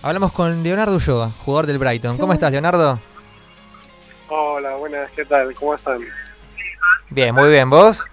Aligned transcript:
Hablamos 0.00 0.30
con 0.30 0.62
Leonardo 0.62 0.94
Ulloa, 0.94 1.32
jugador 1.44 1.66
del 1.66 1.78
Brighton. 1.78 2.18
¿Cómo 2.18 2.32
estás, 2.32 2.52
Leonardo? 2.52 3.00
Hola, 4.28 4.76
buenas, 4.76 5.10
¿qué 5.10 5.24
tal? 5.24 5.52
¿Cómo 5.56 5.74
están? 5.74 5.98
Bien, 7.10 7.34
muy 7.34 7.48
bien. 7.48 7.68
¿Vos? 7.68 8.04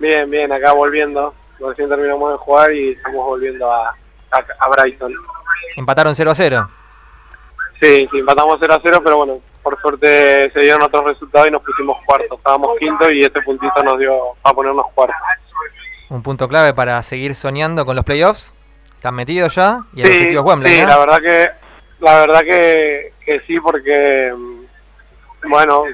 Bien, 0.00 0.28
bien, 0.28 0.50
acá 0.50 0.72
volviendo. 0.72 1.32
Recién 1.60 1.88
terminamos 1.88 2.32
de 2.32 2.38
jugar 2.38 2.72
y 2.74 2.88
estamos 2.90 3.24
volviendo 3.24 3.70
a, 3.72 3.90
a, 4.32 4.44
a 4.58 4.68
Brighton. 4.68 5.14
Empataron 5.76 6.16
0 6.16 6.28
a 6.32 6.34
0. 6.34 6.70
Sí, 7.80 8.08
sí, 8.10 8.18
empatamos 8.18 8.56
0 8.58 8.74
a 8.74 8.80
0, 8.82 9.00
pero 9.04 9.16
bueno, 9.18 9.38
por 9.62 9.80
suerte 9.80 10.50
se 10.50 10.58
dieron 10.58 10.82
otros 10.82 11.04
resultados 11.04 11.46
y 11.46 11.50
nos 11.52 11.62
pusimos 11.62 11.98
cuartos. 12.04 12.36
Estábamos 12.36 12.76
quinto 12.80 13.08
y 13.12 13.22
este 13.22 13.40
puntito 13.42 13.80
nos 13.84 13.96
dio 14.00 14.12
a 14.42 14.52
ponernos 14.52 14.86
cuartos. 14.92 15.16
Un 16.08 16.20
punto 16.24 16.48
clave 16.48 16.74
para 16.74 17.00
seguir 17.04 17.36
soñando 17.36 17.86
con 17.86 17.94
los 17.94 18.04
playoffs. 18.04 18.54
¿Están 18.98 19.14
metidos 19.14 19.54
ya? 19.54 19.84
Y 19.94 20.00
el 20.00 20.06
sí, 20.08 20.12
objetivo 20.16 20.40
es 20.40 20.46
Wembley, 20.48 20.74
sí, 20.74 20.80
¿no? 20.80 20.86
la 20.88 20.98
verdad 20.98 21.18
que 21.20 21.50
la 22.00 22.20
verdad 22.20 22.40
que, 22.40 23.12
que 23.24 23.40
sí 23.46 23.60
porque 23.60 24.34
bueno, 25.48 25.84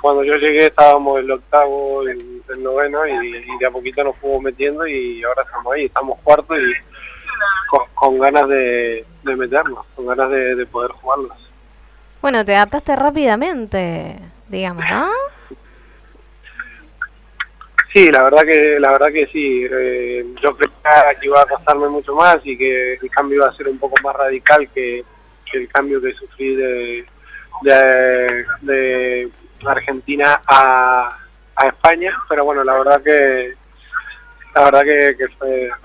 cuando 0.00 0.22
yo 0.22 0.36
llegué 0.36 0.66
estábamos 0.66 1.18
el 1.18 1.28
octavo, 1.28 2.06
el, 2.06 2.42
el 2.48 2.62
noveno 2.62 3.04
y, 3.04 3.36
y 3.36 3.58
de 3.58 3.66
a 3.66 3.70
poquito 3.72 4.04
nos 4.04 4.16
fuimos 4.18 4.42
metiendo 4.42 4.86
y 4.86 5.24
ahora 5.24 5.42
estamos 5.42 5.74
ahí, 5.74 5.86
estamos 5.86 6.20
cuartos 6.22 6.56
y 6.56 6.72
con, 7.68 7.80
con 7.94 8.18
ganas 8.20 8.48
de, 8.48 9.04
de 9.24 9.36
meternos, 9.36 9.84
con 9.96 10.06
ganas 10.06 10.30
de, 10.30 10.54
de 10.54 10.66
poder 10.66 10.92
jugarlos. 10.92 11.50
Bueno, 12.22 12.44
te 12.44 12.54
adaptaste 12.54 12.94
rápidamente, 12.94 14.20
digamos, 14.46 14.84
¿no? 14.88 15.10
Sí, 17.96 18.10
la 18.12 18.24
verdad 18.24 18.44
que 18.44 18.78
la 18.78 18.90
verdad 18.90 19.10
que 19.10 19.26
sí. 19.28 19.66
Eh, 19.72 20.22
yo 20.42 20.54
creía 20.54 21.18
que 21.18 21.28
iba 21.28 21.40
a 21.40 21.46
costarme 21.46 21.88
mucho 21.88 22.14
más 22.14 22.38
y 22.44 22.54
que 22.54 22.92
el 22.92 23.10
cambio 23.10 23.38
iba 23.38 23.46
a 23.46 23.56
ser 23.56 23.68
un 23.68 23.78
poco 23.78 23.94
más 24.04 24.14
radical 24.14 24.68
que, 24.68 25.02
el 25.54 25.68
cambio 25.68 26.02
que 26.02 26.12
sufrí 26.12 26.54
de, 26.56 27.06
Argentina 29.64 30.42
a, 30.46 31.16
España. 31.64 32.14
Pero 32.28 32.44
bueno, 32.44 32.62
la 32.64 32.74
verdad 32.74 33.02
que 33.02 33.54
la 34.54 34.64
verdad 34.64 34.82
que, 34.84 35.28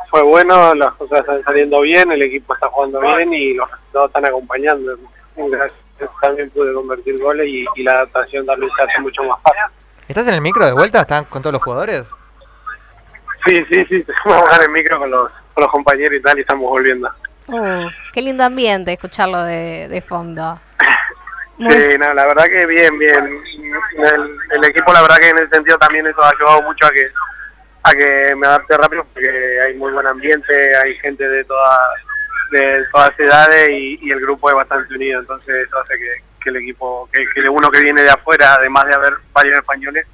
fue, 0.09 0.21
bueno, 0.21 0.75
las 0.75 0.91
cosas 0.95 1.21
están 1.21 1.41
saliendo 1.43 1.79
bien, 1.79 2.11
el 2.11 2.23
equipo 2.23 2.53
está 2.53 2.67
jugando 2.67 2.99
bien 2.99 3.33
y 3.33 3.53
los 3.53 3.71
resultados 3.71 4.09
están 4.09 4.25
acompañando. 4.25 4.97
También 6.19 6.49
pude 6.49 6.73
convertir 6.73 7.17
goles 7.19 7.47
y, 7.47 7.65
y 7.73 7.83
la 7.83 7.93
adaptación 7.93 8.45
también 8.45 8.69
se 8.75 8.83
hace 8.83 8.99
mucho 8.99 9.23
más 9.23 9.41
fácil. 9.43 9.80
¿Estás 10.11 10.27
en 10.27 10.33
el 10.33 10.41
micro 10.41 10.65
de 10.65 10.73
vuelta? 10.73 11.01
¿Están 11.01 11.23
con 11.23 11.41
todos 11.41 11.53
los 11.53 11.63
jugadores? 11.63 12.03
Sí, 13.45 13.65
sí, 13.69 13.85
sí, 13.85 14.05
vamos 14.25 14.49
en 14.57 14.63
el 14.63 14.69
micro 14.69 14.99
con 14.99 15.09
los, 15.09 15.31
con 15.53 15.63
los 15.63 15.71
compañeros 15.71 16.13
y 16.17 16.21
tal 16.21 16.37
y 16.37 16.41
estamos 16.41 16.69
volviendo. 16.69 17.09
Uh, 17.47 17.87
qué 18.13 18.21
lindo 18.21 18.43
ambiente 18.43 18.91
escucharlo 18.91 19.41
de, 19.43 19.87
de 19.87 20.01
fondo. 20.01 20.59
Muy- 21.57 21.73
Sí, 21.73 21.97
no, 21.97 22.13
la 22.13 22.25
verdad 22.25 22.43
que 22.45 22.65
bien, 22.65 22.97
bien. 22.99 23.39
El, 23.97 24.37
el 24.51 24.63
equipo, 24.65 24.91
la 24.91 25.01
verdad 25.01 25.15
que 25.17 25.29
en 25.29 25.37
ese 25.37 25.49
sentido 25.49 25.77
también 25.77 26.05
eso 26.07 26.21
ha 26.23 26.29
ayudado 26.31 26.61
mucho 26.63 26.85
a 26.87 26.91
que 26.91 27.07
a 27.83 27.91
que 27.93 28.35
me 28.35 28.47
adapte 28.47 28.75
rápido 28.77 29.05
porque 29.13 29.61
hay 29.65 29.75
muy 29.75 29.91
buen 29.93 30.05
ambiente, 30.07 30.75
hay 30.77 30.95
gente 30.97 31.25
de 31.27 31.43
todas 31.45 31.79
de 32.51 32.83
todas 32.91 33.11
edades 33.19 33.69
y, 33.69 33.97
y 34.01 34.11
el 34.11 34.19
grupo 34.19 34.49
es 34.49 34.55
bastante 34.55 34.93
unido, 34.93 35.19
entonces 35.21 35.67
eso 35.67 35.79
hace 35.79 35.97
que, 35.97 36.15
que 36.43 36.49
el 36.49 36.57
equipo, 36.57 37.07
que, 37.11 37.25
que 37.33 37.47
uno 37.49 37.69
que 37.69 37.81
viene 37.81 38.01
de 38.01 38.09
afuera, 38.09 38.55
además 38.55 38.85
de 38.85 38.93
haber 38.95 39.13
varios 39.33 39.55
españoles, 39.57 40.05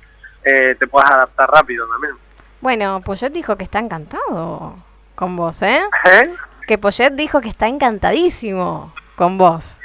eh, 0.44 0.75
te 0.80 0.88
puedas 0.88 1.09
adaptar 1.09 1.50
rápido 1.50 1.88
también. 1.88 2.14
Bueno, 2.61 3.02
Poyet 3.03 3.31
dijo 3.31 3.56
que 3.58 3.64
está 3.64 3.80
encantado 3.80 4.75
con 5.16 5.36
vos, 5.36 5.61
¿eh? 5.61 5.81
¿Eh? 6.06 6.36
Que 6.67 6.78
Poyet 6.78 7.11
dijo 7.14 7.39
que 7.42 7.50
está 7.50 7.67
encantadísimo 7.67 8.94
con 9.16 9.38
vos. 9.38 9.78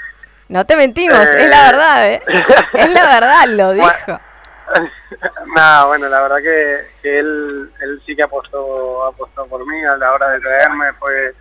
No 0.49 0.65
te 0.67 0.77
mentimos, 0.77 1.19
Eh. 1.19 1.45
es 1.45 1.51
la 1.51 1.62
verdad, 1.71 2.07
¿eh? 2.11 2.23
Es 2.75 2.91
la 2.91 3.05
verdad, 3.06 3.45
lo 3.49 3.67
Bueno. 3.75 3.93
dijo. 4.06 4.21
Nada, 5.55 5.84
bueno, 5.87 6.09
la 6.09 6.21
verdad 6.22 6.37
que, 6.39 6.87
que 7.03 7.19
él, 7.19 7.71
él 7.81 8.03
sí 8.06 8.16
que 8.16 8.22
apostó, 8.22 9.05
apostó 9.06 9.47
por 9.47 9.66
mí 9.66 9.84
a 9.84 9.97
la 9.97 10.12
hora 10.12 10.31
de 10.31 10.41
traerme, 10.41 10.93
fue, 10.95 11.34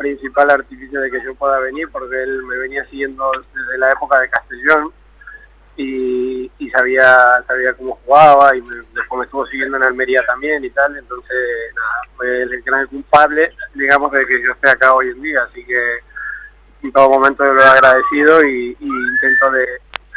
principal 0.00 0.50
artificio 0.50 0.98
de 0.98 1.10
que 1.10 1.22
yo 1.22 1.34
pueda 1.34 1.58
venir, 1.60 1.88
porque 1.92 2.22
él 2.22 2.42
me 2.44 2.56
venía 2.56 2.84
siguiendo 2.86 3.30
desde 3.54 3.78
la 3.78 3.92
época 3.92 4.18
de 4.18 4.30
Castellón 4.30 4.92
y, 5.76 6.50
sabía, 6.72 7.42
sabía 7.46 7.74
cómo 7.74 7.98
jugaba 8.04 8.56
y 8.56 8.60
después 8.60 9.18
me 9.18 9.24
estuvo 9.24 9.46
siguiendo 9.46 9.76
en 9.76 9.82
Almería 9.82 10.24
también 10.24 10.64
y 10.64 10.70
tal, 10.70 10.96
entonces 10.96 11.36
nada, 11.74 12.00
fue 12.16 12.42
el 12.42 12.62
gran 12.62 12.86
culpable, 12.86 13.52
digamos, 13.74 14.12
de 14.12 14.24
que 14.24 14.42
yo 14.42 14.52
esté 14.52 14.70
acá 14.70 14.94
hoy 14.94 15.08
en 15.08 15.20
día, 15.20 15.42
así 15.42 15.64
que 15.64 15.98
en 16.82 16.92
todo 16.92 17.10
momento 17.10 17.44
lo 17.44 17.60
he 17.60 17.64
agradecido 17.64 18.44
y 18.44 18.76
intento 18.80 19.50
de, 19.50 19.66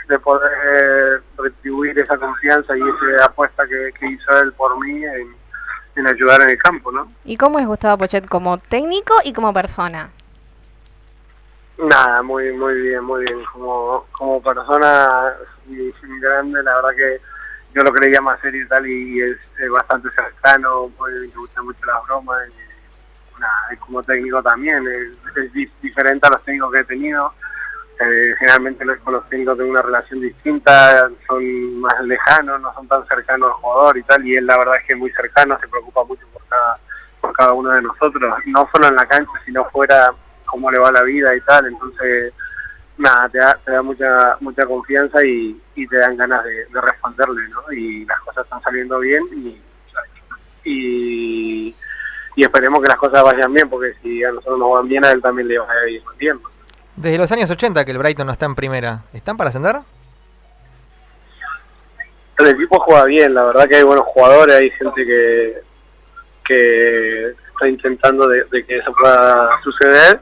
de 0.08 0.20
poder 0.20 1.24
retribuir 1.38 1.98
esa 2.00 2.18
confianza 2.18 2.78
y 2.78 2.82
esa 2.82 3.26
apuesta 3.26 3.68
que, 3.68 3.92
que 4.00 4.08
hizo 4.08 4.40
él 4.40 4.54
por 4.54 4.80
mí 4.80 5.04
en, 5.04 5.43
en 5.96 6.08
ayudar 6.08 6.42
en 6.42 6.50
el 6.50 6.58
campo, 6.58 6.92
¿no? 6.92 7.12
¿Y 7.26 7.38
cómo 7.38 7.60
es 7.60 7.68
Gustavo 7.68 7.98
Poyet 8.00 8.26
como 8.28 8.58
técnico 8.58 9.14
y 9.24 9.34
como 9.34 9.54
persona? 9.54 10.10
Nada, 11.78 12.22
muy 12.22 12.52
muy 12.54 12.82
bien, 12.82 13.04
muy 13.04 13.24
bien. 13.26 13.44
Como, 13.52 14.06
como 14.12 14.42
persona 14.42 15.34
grande, 16.20 16.64
la 16.64 16.76
verdad 16.76 16.96
que 16.96 17.22
yo 17.74 17.84
lo 17.84 17.92
creía 17.92 18.22
más 18.22 18.40
serio 18.40 18.64
y 18.64 18.68
tal 18.68 18.88
y 18.88 19.22
es, 19.22 19.38
es 19.58 19.70
bastante 19.70 20.10
cercano, 20.12 20.92
muy, 21.00 21.12
me 21.12 21.28
gustan 21.36 21.66
mucho 21.66 21.86
las 21.86 22.04
bromas 22.06 22.48
y, 22.48 23.40
nada, 23.40 23.74
y 23.74 23.78
como 23.78 24.04
técnico 24.04 24.42
también, 24.44 24.86
es, 24.88 25.38
es 25.44 25.54
di- 25.54 25.72
diferente 25.82 26.28
a 26.28 26.30
los 26.32 26.44
técnicos 26.44 26.72
que 26.72 26.80
he 26.80 26.84
tenido. 26.86 27.34
Eh, 28.00 28.36
generalmente 28.40 28.84
los- 28.86 28.98
los 29.06 29.30
tengo 29.30 29.54
una 29.54 29.82
relación 29.82 30.20
distinta, 30.20 31.10
son 31.28 31.80
más 31.80 32.02
lejanos, 32.04 32.60
no 32.60 32.74
son 32.74 32.88
tan 32.88 33.06
cercanos 33.08 33.50
al 33.50 33.54
jugador 33.62 33.98
y 33.98 34.04
tal, 34.04 34.26
y 34.28 34.36
él 34.36 34.46
la 34.46 34.58
verdad 34.58 34.76
es 34.78 34.88
que 34.88 34.96
muy 34.96 35.12
cercano, 35.12 35.58
se 35.62 35.68
preocupa 35.68 36.04
mucho 36.04 36.26
por 36.34 36.44
cada, 36.48 36.80
por 37.22 37.34
cada 37.34 37.54
uno 37.54 37.70
de 37.70 37.82
nosotros, 37.84 38.34
no 38.48 38.68
solo 38.72 38.88
en 38.88 38.96
la 38.96 39.06
cancha, 39.06 39.32
sino 39.46 39.64
fuera, 39.66 40.12
cómo 40.46 40.70
le 40.72 40.80
va 40.80 40.92
la 40.92 41.04
vida 41.04 41.36
y 41.36 41.42
tal, 41.42 41.68
entonces 41.68 42.34
nada, 42.98 43.30
te 43.30 43.72
da, 43.72 43.82
mucha 43.82 44.38
mucha 44.40 44.66
confianza 44.66 45.24
y, 45.26 45.60
te 45.76 45.98
dan 45.98 46.18
ganas 46.18 46.44
de, 46.44 46.66
de 46.66 46.82
responderle, 46.82 47.48
¿no? 47.50 47.72
Y 47.72 48.06
las 48.06 48.20
cosas 48.22 48.44
están 48.44 48.62
saliendo 48.62 49.00
bien 49.00 49.24
y, 49.34 49.62
y, 50.66 51.76
esperemos 52.38 52.82
que 52.82 52.88
las 52.88 52.98
cosas 52.98 53.24
vayan 53.24 53.54
bien, 53.54 53.70
porque 53.70 53.94
si 54.02 54.24
a 54.24 54.32
nosotros 54.32 54.60
nos 54.60 54.74
van 54.74 54.88
bien, 54.88 55.06
a 55.06 55.12
él 55.12 55.22
también 55.22 55.48
le 55.48 55.60
va 55.60 55.68
a 55.72 55.90
ir 55.90 56.04
bien. 56.18 56.40
Desde 56.96 57.18
los 57.18 57.32
años 57.32 57.50
80 57.50 57.86
que 57.86 57.92
el 57.92 57.98
Brighton 57.98 58.28
no 58.28 58.34
está 58.34 58.46
en 58.46 58.56
primera. 58.56 59.04
¿Están 59.14 59.38
para 59.38 59.50
ascender? 59.50 59.78
El 62.40 62.48
equipo 62.48 62.80
juega 62.80 63.06
bien, 63.06 63.34
la 63.34 63.44
verdad 63.44 63.68
que 63.68 63.76
hay 63.76 63.84
buenos 63.84 64.06
jugadores, 64.06 64.56
hay 64.56 64.72
gente 64.72 65.06
que, 65.06 65.62
que 66.44 67.28
está 67.28 67.68
intentando 67.68 68.28
de, 68.28 68.44
de 68.46 68.66
que 68.66 68.78
eso 68.78 68.92
pueda 68.94 69.50
suceder 69.64 70.20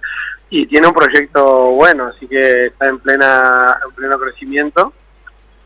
y 0.50 0.66
tiene 0.66 0.88
un 0.88 0.94
proyecto 0.94 1.72
bueno, 1.72 2.08
así 2.08 2.28
que 2.28 2.68
está 2.68 2.90
en 2.90 3.00
plena 3.00 3.78
en 3.84 3.96
pleno 3.96 4.20
crecimiento. 4.20 4.94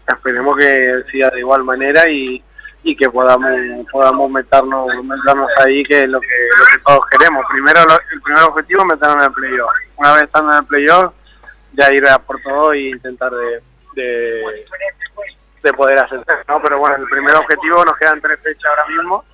Esperemos 0.07 0.55
que 0.57 1.03
siga 1.11 1.31
de 1.31 1.39
igual 1.39 1.63
manera 1.63 2.07
y, 2.07 2.41
y 2.88 2.96
que 2.96 3.09
podamos 3.09 3.51
podamos 3.91 4.29
meternos 4.29 4.88
meternos 5.03 5.50
ahí 5.57 5.84
que 5.84 6.03
es 6.03 6.09
lo 6.09 6.22
que, 6.22 6.28
lo 6.28 6.66
que 6.66 6.84
todos 6.85 7.06
queremos. 7.07 7.44
Primero 7.50 7.81
el 7.81 8.22
primer 8.22 8.44
objetivo 8.44 8.81
es 8.81 8.88
meternos 8.88 9.18
en 9.18 9.23
el 9.23 9.31
playoff. 9.34 9.72
Una 9.97 10.13
vez 10.13 10.23
estando 10.23 10.51
en 10.51 10.57
el 10.59 10.66
playoff 10.66 11.13
ya 11.73 11.91
ir 11.91 12.07
a 12.07 12.19
por 12.19 12.40
todo 12.44 12.73
e 12.73 12.90
intentar 12.90 13.31
de, 13.31 13.62
de 13.96 14.66
de 15.63 15.73
poder 15.73 15.97
ascender, 15.97 16.46
¿no? 16.47 16.62
Pero 16.62 16.78
bueno, 16.78 16.96
el 16.97 17.07
primer 17.07 17.35
objetivo 17.35 17.84
nos 17.84 17.97
quedan 17.97 18.22
tres 18.22 18.40
fechas 18.40 18.66
ahora 18.66 18.85
mismo 18.85 19.25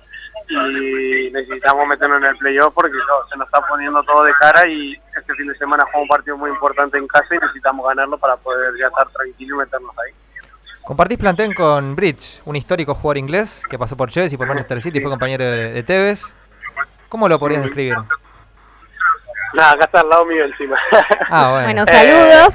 y 0.48 1.30
necesitamos 1.30 1.86
meternos 1.86 2.22
en 2.22 2.28
el 2.28 2.36
playoff 2.38 2.72
porque 2.72 2.96
se 3.30 3.36
nos 3.36 3.46
está 3.46 3.60
poniendo 3.68 4.02
todo 4.02 4.24
de 4.24 4.32
cara 4.40 4.66
y 4.66 4.98
este 5.14 5.34
fin 5.34 5.46
de 5.46 5.54
semana 5.56 5.84
jugamos 5.84 6.04
un 6.04 6.08
partido 6.08 6.38
muy 6.38 6.48
importante 6.48 6.96
en 6.96 7.06
casa 7.06 7.34
y 7.34 7.38
necesitamos 7.38 7.86
ganarlo 7.86 8.16
para 8.16 8.36
poder 8.36 8.74
ya 8.78 8.86
estar 8.86 9.06
tranquilos 9.10 9.56
y 9.56 9.58
meternos 9.58 9.98
ahí. 9.98 10.21
Compartís 10.84 11.18
plantel 11.18 11.54
con 11.54 11.94
Bridge, 11.94 12.40
un 12.44 12.56
histórico 12.56 12.94
jugador 12.94 13.18
inglés 13.18 13.62
que 13.70 13.78
pasó 13.78 13.96
por 13.96 14.10
Chelsea 14.10 14.34
y 14.34 14.36
por 14.38 14.48
Manchester 14.48 14.82
City, 14.82 15.00
fue 15.00 15.10
compañero 15.10 15.44
de, 15.44 15.72
de 15.72 15.82
Tevez. 15.84 16.22
¿Cómo 17.08 17.28
lo 17.28 17.38
podrías 17.38 17.62
describir? 17.62 17.94
Nada, 19.54 19.72
acá 19.72 19.84
está 19.84 20.00
al 20.00 20.08
lado 20.08 20.24
mío 20.24 20.44
encima. 20.44 20.76
Ah, 21.28 21.50
bueno. 21.52 21.84
Bueno, 21.84 21.86
saludos. 21.92 22.54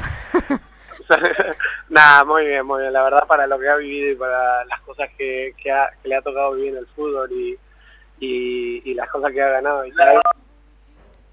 Nada, 1.89 2.23
muy 2.25 2.45
bien, 2.47 2.65
muy 2.65 2.81
bien. 2.81 2.91
La 2.91 3.03
verdad 3.03 3.25
para 3.27 3.47
lo 3.47 3.57
que 3.59 3.69
ha 3.69 3.75
vivido 3.77 4.11
y 4.11 4.15
para 4.15 4.65
las 4.65 4.81
cosas 4.81 5.09
que, 5.17 5.53
que, 5.61 5.71
ha- 5.71 5.89
que 6.01 6.09
le 6.09 6.15
ha 6.15 6.21
tocado 6.21 6.53
vivir 6.53 6.73
en 6.73 6.79
el 6.79 6.87
fútbol 6.87 7.31
y, 7.31 7.57
y, 8.19 8.81
y 8.91 8.93
las 8.93 9.07
cosas 9.09 9.31
que 9.31 9.41
ha 9.41 9.47
ganado 9.49 9.85
y 9.85 9.91
tal. 9.93 10.19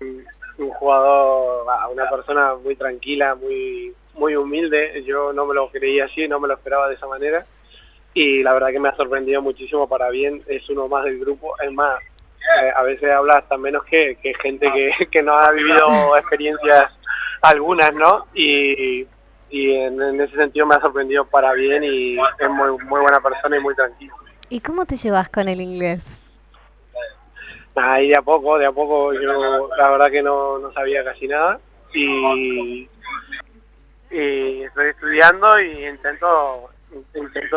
Un, 0.01 0.25
un 0.59 0.71
jugador, 0.71 1.67
una 1.93 2.09
persona 2.09 2.55
muy 2.63 2.77
tranquila, 2.77 3.35
muy 3.35 3.93
muy 4.25 4.37
humilde. 4.37 5.05
Yo 5.07 5.35
no 5.35 5.45
me 5.45 5.55
lo 5.55 5.69
creía 5.69 6.07
así, 6.07 6.27
no 6.27 6.41
me 6.41 6.49
lo 6.49 6.55
esperaba 6.55 6.89
de 6.89 6.95
esa 6.95 7.07
manera. 7.07 7.45
Y 8.15 8.43
la 8.43 8.55
verdad 8.55 8.69
que 8.69 8.81
me 8.81 8.89
ha 8.89 8.97
sorprendido 8.97 9.43
muchísimo 9.43 9.87
para 9.87 10.09
bien. 10.09 10.43
Es 10.47 10.69
uno 10.71 10.89
más 10.89 11.05
del 11.05 11.19
grupo. 11.19 11.53
Es 11.61 11.71
más, 11.73 12.01
eh, 12.01 12.71
a 12.75 12.83
veces 12.83 13.11
habla 13.11 13.39
hasta 13.39 13.59
menos 13.59 13.85
que, 13.85 14.17
que 14.23 14.33
gente 14.35 14.73
que, 14.73 15.07
que 15.13 15.23
no 15.23 15.35
ha 15.35 15.51
vivido 15.51 16.17
experiencias 16.17 16.91
algunas, 17.43 17.93
¿no? 17.93 18.27
Y, 18.33 19.07
y 19.51 19.73
en, 19.75 20.01
en 20.01 20.21
ese 20.23 20.37
sentido 20.37 20.65
me 20.65 20.77
ha 20.77 20.81
sorprendido 20.81 21.27
para 21.27 21.53
bien 21.53 21.85
y 21.85 22.17
es 22.17 22.51
muy, 22.51 22.83
muy 22.85 23.03
buena 23.03 23.21
persona 23.21 23.59
y 23.59 23.61
muy 23.61 23.75
tranquilo. 23.75 24.15
¿Y 24.49 24.61
cómo 24.61 24.87
te 24.87 24.97
llevas 24.97 25.29
con 25.29 25.49
el 25.49 25.61
inglés? 25.61 26.03
Ahí 27.75 28.09
de 28.09 28.17
a 28.17 28.23
poco, 28.23 28.57
de 28.57 28.67
a 28.67 28.73
poco, 28.73 29.13
yo 29.13 29.69
la 29.77 29.91
verdad 29.91 30.11
que 30.11 30.23
no, 30.23 30.59
no 30.61 30.73
sabía 30.73 31.03
casi 31.05 31.27
nada 31.27 31.59
y, 31.95 32.89
y 34.15 34.63
estoy 34.63 34.89
estudiando 34.91 35.61
y 35.61 35.87
intento 35.87 36.71
intento 37.15 37.57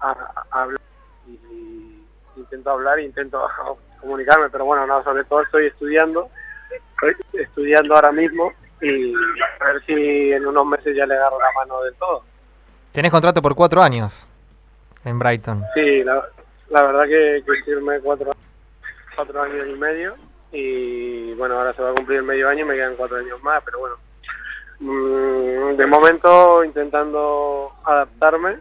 a- 0.00 0.10
a- 0.10 0.44
hablar 0.62 0.80
y 1.26 2.02
intento 2.36 2.70
hablar 2.70 2.98
e 2.98 3.04
intento 3.04 3.40
comunicarme, 4.00 4.50
pero 4.50 4.64
bueno, 4.66 4.86
no, 4.86 5.02
sobre 5.02 5.24
todo 5.24 5.42
estoy 5.42 5.66
estudiando, 5.66 6.28
estoy 6.70 7.16
estudiando 7.32 7.94
ahora 7.94 8.12
mismo 8.12 8.52
y 8.80 9.14
a 9.60 9.64
ver 9.72 9.82
si 9.86 10.32
en 10.32 10.46
unos 10.46 10.66
meses 10.66 10.94
ya 10.94 11.06
le 11.06 11.14
agarro 11.14 11.38
la 11.40 11.50
mano 11.56 11.80
del 11.82 11.94
todo. 11.94 12.22
Tenés 12.92 13.10
contrato 13.10 13.40
por 13.40 13.54
cuatro 13.54 13.82
años 13.82 14.26
en 15.04 15.18
Brighton. 15.18 15.64
Sí, 15.74 16.04
la, 16.04 16.22
la 16.68 16.82
verdad 16.82 17.04
que, 17.04 17.42
que 17.46 17.62
firmé 17.64 18.00
cuatro, 18.00 18.32
cuatro 19.14 19.42
años 19.42 19.66
y 19.68 19.72
medio 19.78 20.14
y 20.52 21.32
bueno, 21.34 21.58
ahora 21.58 21.72
se 21.74 21.82
va 21.82 21.90
a 21.90 21.94
cumplir 21.94 22.18
el 22.18 22.24
medio 22.24 22.48
año 22.48 22.64
y 22.64 22.68
me 22.68 22.74
quedan 22.74 22.96
cuatro 22.96 23.16
años 23.16 23.42
más, 23.42 23.62
pero 23.64 23.78
bueno. 23.78 23.96
Mm, 24.80 25.76
de 25.76 25.86
momento 25.86 26.64
intentando 26.64 27.72
adaptarme 27.84 28.58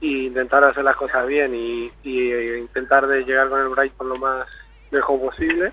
e 0.00 0.06
intentar 0.06 0.64
hacer 0.64 0.82
las 0.82 0.96
cosas 0.96 1.26
bien 1.26 1.54
y, 1.54 1.92
y, 2.02 2.32
eh, 2.32 2.58
intentar 2.58 3.06
de 3.06 3.24
llegar 3.24 3.48
con 3.48 3.60
el 3.60 3.68
Brighton 3.68 4.08
lo 4.08 4.16
más 4.16 4.46
lejos 4.90 5.20
posible 5.20 5.72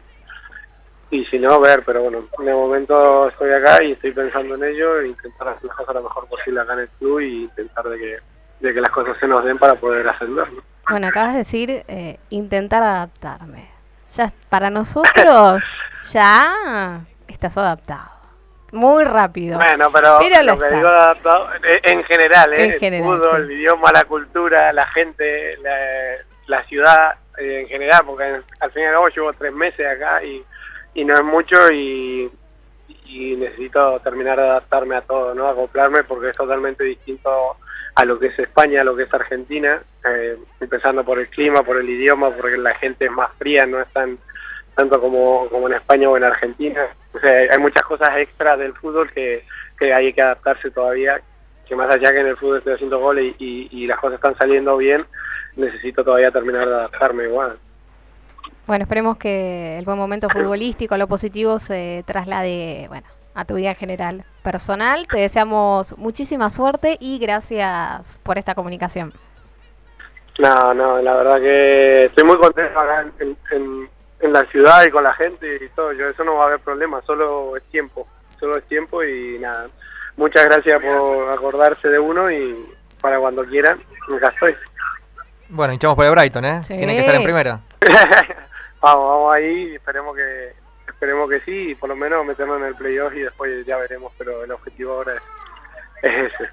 y 1.11 1.25
si 1.25 1.39
no, 1.39 1.59
ver, 1.59 1.83
pero 1.83 2.03
bueno, 2.03 2.25
de 2.37 2.53
momento 2.53 3.29
estoy 3.29 3.51
acá 3.51 3.81
y 3.81 3.93
estoy 3.93 4.11
pensando 4.11 4.55
en 4.55 4.63
ello 4.63 4.99
e 4.99 5.07
intentar 5.07 5.47
hacer 5.47 5.65
las 5.65 5.75
cosas 5.75 5.95
lo 5.95 6.03
mejor 6.03 6.27
posible 6.27 6.61
acá 6.61 6.73
en 6.73 6.79
el 6.79 6.89
club 6.89 7.19
y 7.21 7.43
intentar 7.43 7.85
de 7.85 7.97
que, 7.97 8.17
de 8.59 8.73
que 8.73 8.81
las 8.81 8.91
cosas 8.91 9.17
se 9.19 9.27
nos 9.27 9.43
den 9.43 9.57
para 9.57 9.73
poder 9.75 10.07
ascender. 10.07 10.51
¿no? 10.51 10.61
Bueno, 10.87 11.07
acabas 11.07 11.31
de 11.33 11.37
decir 11.39 11.83
eh, 11.87 12.19
intentar 12.29 12.83
adaptarme. 12.83 13.69
Ya 14.15 14.31
para 14.49 14.69
nosotros 14.69 15.63
ya 16.11 17.01
estás 17.27 17.57
adaptado. 17.57 18.18
Muy 18.71 19.03
rápido. 19.03 19.57
Bueno, 19.57 19.91
pero, 19.91 20.17
Pero 20.19 20.43
lo 20.43 20.53
lo 20.53 20.59
que 20.59 20.65
está. 20.65 20.75
digo 20.77 20.87
adaptado, 20.87 21.49
eh, 21.63 21.79
en 21.83 22.03
general, 22.03 22.53
¿eh? 22.53 22.77
En 22.81 22.93
el 22.93 23.03
fútbol, 23.03 23.37
sí. 23.47 23.53
el 23.53 23.59
idioma, 23.59 23.91
la 23.91 24.03
cultura, 24.05 24.71
la 24.73 24.85
gente, 24.87 25.57
la, 25.57 25.77
la 26.47 26.63
ciudad, 26.65 27.15
eh, 27.37 27.61
en 27.61 27.67
general, 27.67 28.01
porque 28.05 28.25
en- 28.27 28.43
al 28.59 28.71
fin 28.71 28.83
y 28.83 28.85
al 28.85 28.93
cabo 28.93 29.09
llevo 29.09 29.33
tres 29.33 29.53
meses 29.53 29.85
acá 29.87 30.23
y, 30.23 30.43
y 30.93 31.05
no 31.05 31.15
es 31.15 31.23
mucho 31.23 31.71
y, 31.71 32.31
y 33.05 33.35
necesito 33.37 33.99
terminar 34.01 34.37
de 34.37 34.43
adaptarme 34.43 34.95
a 34.95 35.01
todo, 35.01 35.33
¿no? 35.33 35.47
Acoplarme 35.47 36.03
porque 36.03 36.29
es 36.29 36.37
totalmente 36.37 36.83
distinto 36.83 37.57
a 37.95 38.05
lo 38.05 38.19
que 38.19 38.27
es 38.27 38.39
España, 38.39 38.81
a 38.81 38.83
lo 38.83 38.95
que 38.95 39.03
es 39.03 39.13
Argentina, 39.13 39.81
eh, 40.05 40.37
empezando 40.59 41.03
por 41.03 41.19
el 41.19 41.27
clima, 41.29 41.63
por 41.63 41.77
el 41.77 41.89
idioma, 41.89 42.29
porque 42.31 42.57
la 42.57 42.75
gente 42.75 43.05
es 43.05 43.11
más 43.11 43.31
fría, 43.37 43.65
no 43.65 43.81
es 43.81 43.87
tan 43.91 44.17
tanto 44.75 45.01
como, 45.01 45.49
como 45.49 45.67
en 45.67 45.73
España 45.73 46.07
o 46.09 46.15
en 46.15 46.23
Argentina. 46.23 46.87
O 47.13 47.19
sea, 47.19 47.31
hay 47.53 47.57
muchas 47.59 47.83
cosas 47.83 48.17
extras 48.17 48.59
del 48.59 48.73
fútbol 48.73 49.11
que, 49.11 49.45
que 49.77 49.93
hay 49.93 50.13
que 50.13 50.21
adaptarse 50.21 50.69
todavía, 50.71 51.21
que 51.67 51.75
más 51.75 51.89
allá 51.89 52.11
que 52.11 52.19
en 52.19 52.27
el 52.27 52.37
fútbol 52.37 52.57
estoy 52.59 52.73
haciendo 52.73 52.99
goles 52.99 53.35
y, 53.39 53.67
y, 53.71 53.83
y 53.83 53.87
las 53.87 53.99
cosas 53.99 54.15
están 54.15 54.37
saliendo 54.37 54.77
bien, 54.77 55.05
necesito 55.55 56.03
todavía 56.03 56.31
terminar 56.31 56.67
de 56.67 56.73
adaptarme 56.75 57.23
igual. 57.23 57.57
Bueno, 58.67 58.83
esperemos 58.83 59.17
que 59.17 59.77
el 59.79 59.85
buen 59.85 59.97
momento 59.97 60.29
futbolístico, 60.29 60.95
lo 60.97 61.07
positivo, 61.07 61.57
se 61.57 62.03
traslade, 62.05 62.85
bueno, 62.87 63.07
a 63.33 63.43
tu 63.45 63.55
vida 63.55 63.69
en 63.69 63.75
general 63.75 64.25
personal. 64.43 65.07
Te 65.07 65.17
deseamos 65.17 65.97
muchísima 65.97 66.51
suerte 66.51 66.97
y 66.99 67.17
gracias 67.17 68.19
por 68.21 68.37
esta 68.37 68.53
comunicación. 68.53 69.11
No, 70.37 70.73
no, 70.75 71.01
la 71.01 71.15
verdad 71.15 71.39
que 71.39 72.05
estoy 72.05 72.23
muy 72.23 72.37
contento 72.37 72.79
acá 72.79 73.05
en, 73.19 73.35
en- 73.51 73.89
en- 74.19 74.33
la 74.33 74.43
ciudad 74.45 74.83
y 74.85 74.91
con 74.91 75.03
la 75.03 75.13
gente 75.13 75.59
y 75.63 75.69
todo. 75.69 75.91
Yo 75.93 76.07
eso 76.07 76.23
no 76.23 76.35
va 76.35 76.43
a 76.43 76.47
haber 76.47 76.59
problema, 76.59 77.01
solo 77.03 77.55
es 77.57 77.63
tiempo, 77.65 78.07
solo 78.39 78.57
es 78.57 78.63
tiempo 78.67 79.03
y 79.03 79.37
nada. 79.39 79.67
Muchas 80.17 80.45
gracias 80.45 80.81
por 80.83 81.31
acordarse 81.31 81.87
de 81.87 81.99
uno 81.99 82.29
y 82.29 82.75
para 83.01 83.19
cuando 83.19 83.45
quieran, 83.45 83.81
acá 84.15 84.27
estoy. 84.29 84.55
Bueno, 85.49 85.73
hinchamos 85.73 85.95
por 85.95 86.05
el 86.05 86.11
Brighton, 86.11 86.45
¿eh? 86.45 86.61
Sí. 86.63 86.75
Tienen 86.77 86.95
que 86.95 86.99
estar 87.01 87.15
en 87.15 87.23
primera. 87.23 87.59
vamos, 88.81 89.07
vamos 89.09 89.33
ahí, 89.33 89.75
esperemos 89.75 90.15
que 90.15 90.53
esperemos 90.87 91.29
que 91.29 91.39
sí, 91.41 91.69
y 91.71 91.75
por 91.75 91.87
lo 91.89 91.95
menos 91.95 92.25
meternos 92.25 92.59
en 92.59 92.65
el 92.67 92.75
playoff 92.75 93.13
y 93.13 93.21
después 93.21 93.65
ya 93.65 93.77
veremos, 93.77 94.11
pero 94.17 94.43
el 94.43 94.51
objetivo 94.51 94.93
ahora 94.93 95.13
es, 95.15 95.21
es 96.03 96.33
ese. 96.33 96.49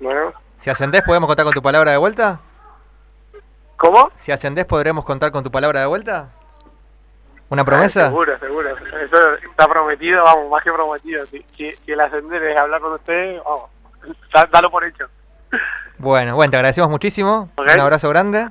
Bueno, 0.00 0.32
Si 0.58 0.70
ascendés, 0.70 1.02
¿podemos 1.02 1.26
contar 1.28 1.44
con 1.44 1.52
tu 1.54 1.60
palabra 1.62 1.90
de 1.92 1.98
vuelta? 1.98 2.40
¿cómo? 3.76 4.10
Si 4.16 4.32
ascendés, 4.32 4.64
¿podremos 4.64 5.04
contar 5.04 5.30
con 5.32 5.44
tu 5.44 5.50
palabra 5.50 5.80
de 5.80 5.86
vuelta? 5.86 6.30
¿Una 7.52 7.62
Ah, 7.62 7.64
promesa? 7.66 8.06
seguro, 8.06 8.38
seguro. 8.38 8.70
Eso 8.70 9.34
está 9.50 9.68
prometido, 9.68 10.24
vamos, 10.24 10.50
más 10.50 10.62
que 10.64 10.72
prometido. 10.72 11.26
Si, 11.26 11.44
si, 11.54 11.70
si 11.72 11.92
el 11.92 12.00
ascender 12.00 12.42
es 12.42 12.56
hablar 12.56 12.80
con 12.80 12.94
ustedes, 12.94 13.42
vamos, 13.44 13.64
da- 14.32 14.48
dalo 14.50 14.70
por 14.70 14.84
hecho. 14.84 15.06
Bueno, 15.98 16.34
bueno, 16.34 16.50
te 16.50 16.56
agradecemos 16.56 16.88
muchísimo. 16.88 17.50
Un 17.56 17.68
abrazo 17.80 18.08
grande 18.08 18.48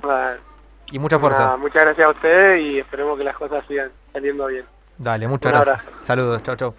y 0.86 0.98
mucha 1.00 1.18
fuerza. 1.18 1.38
nada, 1.40 1.56
muchas 1.56 1.82
gracias 1.82 2.06
a 2.06 2.10
ustedes 2.10 2.60
y 2.60 2.78
esperemos 2.78 3.18
que 3.18 3.24
las 3.24 3.36
cosas 3.36 3.64
sigan 3.66 3.90
saliendo 4.12 4.46
bien. 4.46 4.64
Dale, 4.98 5.26
muchas 5.26 5.52
Un 5.52 5.58
gracias. 5.60 5.80
abrazo. 5.88 6.04
Saludos, 6.04 6.42
chau, 6.44 6.56
chau. 6.56 6.74